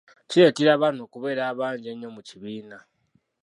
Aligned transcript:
Kireetera 0.29 0.69
abaana 0.73 0.99
okubeera 1.07 1.41
abangi 1.51 1.85
ennyo 1.93 2.09
mu 2.15 2.21
kibiina. 2.27 2.77